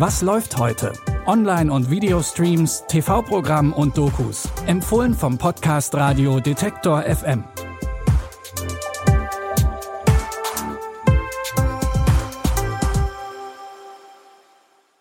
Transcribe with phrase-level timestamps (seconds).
[0.00, 0.94] Was läuft heute?
[1.26, 4.48] Online- und Videostreams, TV-Programm und Dokus.
[4.66, 7.44] Empfohlen vom Podcast Radio Detektor FM.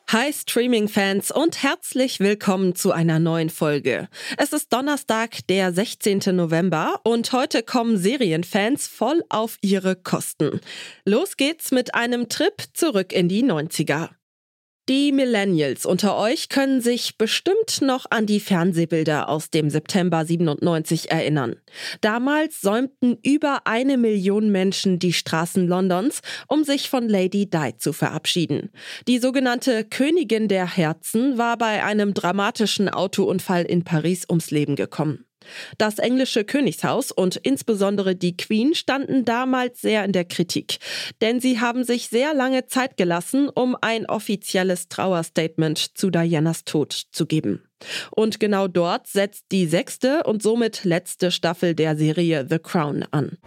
[0.10, 4.10] Hi Streaming-Fans und herzlich willkommen zu einer neuen Folge.
[4.36, 6.36] Es ist Donnerstag, der 16.
[6.36, 10.60] November und heute kommen Serienfans voll auf ihre Kosten.
[11.06, 14.10] Los geht's mit einem Trip zurück in die 90er.
[14.90, 21.12] Die Millennials unter euch können sich bestimmt noch an die Fernsehbilder aus dem September 97
[21.12, 21.58] erinnern.
[22.02, 27.94] Damals säumten über eine Million Menschen die Straßen Londons, um sich von Lady Di zu
[27.94, 28.72] verabschieden.
[29.08, 35.29] Die sogenannte Königin der Herzen war bei einem dramatischen Autounfall in Paris ums Leben gekommen.
[35.78, 40.80] Das englische Königshaus und insbesondere die Queen standen damals sehr in der Kritik,
[41.22, 46.94] denn sie haben sich sehr lange Zeit gelassen, um ein offizielles Trauerstatement zu Dianas Tod
[46.94, 47.64] zu geben.
[48.12, 53.38] Und genau dort setzt die sechste und somit letzte Staffel der Serie The Crown an.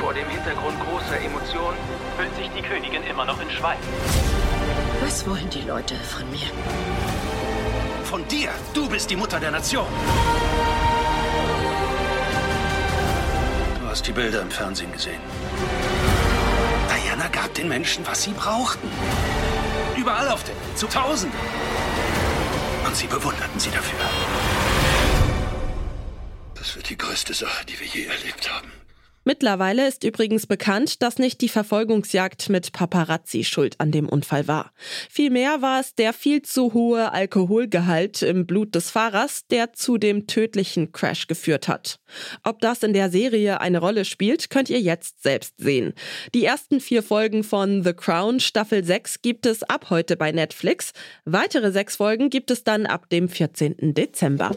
[0.00, 1.78] Vor dem Hintergrund großer Emotionen
[2.18, 3.82] hüllt sich die Königin immer noch in Schweigen.
[5.02, 6.50] Was wollen die Leute von mir?
[8.04, 8.50] Von dir.
[8.72, 9.86] Du bist die Mutter der Nation.
[13.96, 15.22] Hast die Bilder im Fernsehen gesehen.
[16.86, 18.90] Diana gab den Menschen, was sie brauchten.
[19.96, 21.40] Überall auf der Welt, zu Tausenden.
[22.86, 23.98] Und sie bewunderten sie dafür.
[26.56, 28.70] Das wird die größte Sache, die wir je erlebt haben.
[29.28, 34.70] Mittlerweile ist übrigens bekannt, dass nicht die Verfolgungsjagd mit Paparazzi schuld an dem Unfall war.
[35.10, 40.28] Vielmehr war es der viel zu hohe Alkoholgehalt im Blut des Fahrers, der zu dem
[40.28, 41.98] tödlichen Crash geführt hat.
[42.44, 45.94] Ob das in der Serie eine Rolle spielt, könnt ihr jetzt selbst sehen.
[46.32, 50.92] Die ersten vier Folgen von The Crown Staffel 6 gibt es ab heute bei Netflix.
[51.24, 53.92] Weitere sechs Folgen gibt es dann ab dem 14.
[53.92, 54.52] Dezember.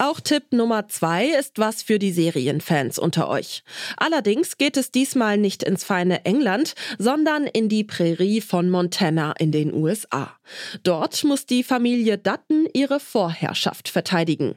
[0.00, 3.62] Auch Tipp Nummer zwei ist was für die Serienfans unter euch.
[3.98, 9.52] Allerdings geht es diesmal nicht ins feine England, sondern in die Prärie von Montana in
[9.52, 10.32] den USA.
[10.84, 14.54] Dort muss die Familie Dutton ihre Vorherrschaft verteidigen.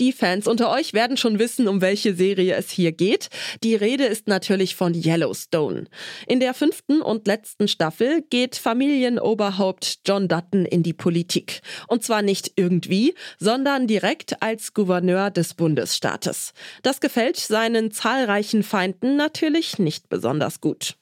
[0.00, 3.28] Die Fans unter euch werden schon wissen, um welche Serie es hier geht.
[3.62, 5.84] Die Rede ist natürlich von Yellowstone.
[6.26, 11.60] In der fünften und letzten Staffel geht Familienoberhaupt John Dutton in die Politik.
[11.88, 16.52] Und zwar nicht irgendwie, sondern direkt als Gouverneur des Bundesstaates.
[16.82, 20.96] Das gefällt seinen zahlreichen Feinden natürlich nicht besonders gut.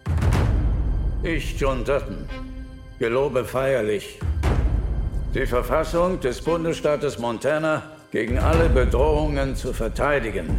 [1.23, 2.29] Ich, John Dutton,
[2.99, 4.19] gelobe feierlich,
[5.35, 10.57] die Verfassung des Bundesstaates Montana gegen alle Bedrohungen zu verteidigen.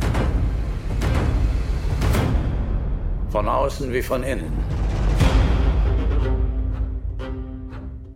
[3.30, 4.52] Von außen wie von innen.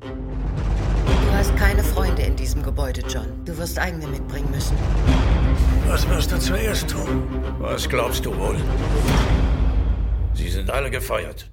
[0.02, 3.28] Du hast keine Freunde in diesem Gebäude, John.
[3.46, 4.76] Du wirst eigene mitbringen müssen.
[5.88, 7.24] Was wirst du zuerst tun?
[7.60, 8.58] Was glaubst du wohl?
[10.34, 11.50] Sie sind alle gefeuert.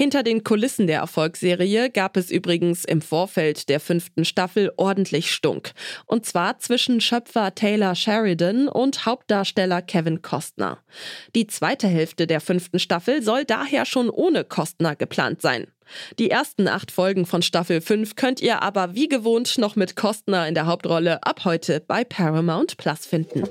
[0.00, 5.72] Hinter den Kulissen der Erfolgsserie gab es übrigens im Vorfeld der fünften Staffel ordentlich Stunk.
[6.06, 10.78] Und zwar zwischen Schöpfer Taylor Sheridan und Hauptdarsteller Kevin Costner.
[11.34, 15.66] Die zweite Hälfte der fünften Staffel soll daher schon ohne Costner geplant sein.
[16.20, 20.46] Die ersten acht Folgen von Staffel 5 könnt ihr aber wie gewohnt noch mit Costner
[20.46, 23.42] in der Hauptrolle ab heute bei Paramount Plus finden.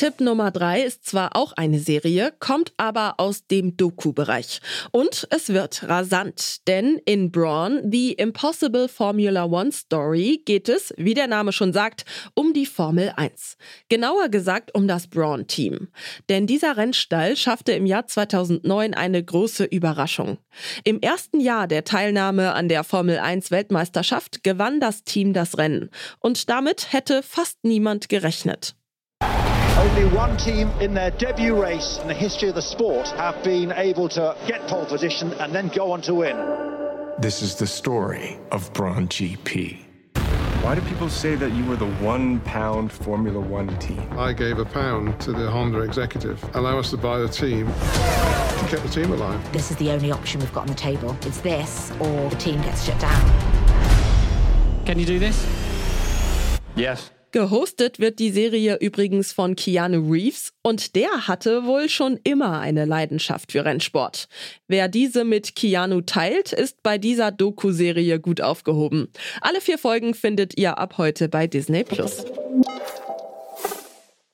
[0.00, 4.62] Tipp Nummer drei ist zwar auch eine Serie, kommt aber aus dem Doku-Bereich.
[4.92, 11.12] Und es wird rasant, denn in Braun, The Impossible Formula One Story, geht es, wie
[11.12, 13.58] der Name schon sagt, um die Formel 1.
[13.90, 15.88] Genauer gesagt um das Braun-Team.
[16.30, 20.38] Denn dieser Rennstall schaffte im Jahr 2009 eine große Überraschung.
[20.82, 25.90] Im ersten Jahr der Teilnahme an der Formel 1 Weltmeisterschaft gewann das Team das Rennen.
[26.20, 28.76] Und damit hätte fast niemand gerechnet.
[29.78, 33.72] Only one team in their debut race in the history of the sport have been
[33.72, 36.36] able to get pole position and then go on to win.
[37.18, 39.78] This is the story of Braun GP.
[40.62, 44.06] Why do people say that you were the one pound Formula One team?
[44.18, 48.68] I gave a pound to the Honda executive, allow us to buy the team, and
[48.68, 49.52] kept the team alive.
[49.52, 51.16] This is the only option we've got on the table.
[51.22, 54.84] It's this or the team gets shut down.
[54.84, 55.46] Can you do this?
[56.74, 57.10] Yes.
[57.32, 62.86] Gehostet wird die Serie übrigens von Keanu Reeves und der hatte wohl schon immer eine
[62.86, 64.26] Leidenschaft für Rennsport.
[64.66, 69.12] Wer diese mit Keanu teilt, ist bei dieser Doku-Serie gut aufgehoben.
[69.40, 72.24] Alle vier Folgen findet ihr ab heute bei Disney Plus.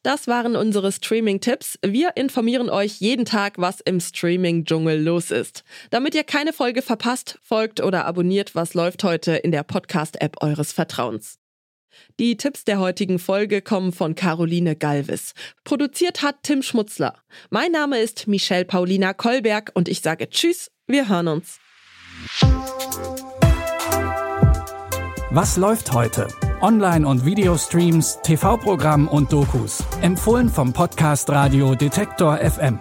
[0.02, 1.78] Das waren unsere Streaming-Tipps.
[1.84, 5.64] Wir informieren euch jeden Tag, was im Streaming-Dschungel los ist.
[5.90, 10.72] Damit ihr keine Folge verpasst, folgt oder abonniert, was läuft heute in der Podcast-App eures
[10.72, 11.40] Vertrauens.
[12.18, 15.32] Die Tipps der heutigen Folge kommen von Caroline Galvis.
[15.64, 17.14] Produziert hat Tim Schmutzler.
[17.50, 21.58] Mein Name ist Michelle Paulina Kolberg und ich sage Tschüss, wir hören uns.
[25.30, 26.28] Was läuft heute?
[26.62, 29.84] Online- und Videostreams, TV-Programm und Dokus.
[30.00, 32.78] Empfohlen vom Podcast Radio Detektor FM.